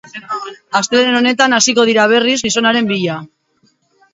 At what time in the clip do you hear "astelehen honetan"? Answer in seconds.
0.79-1.55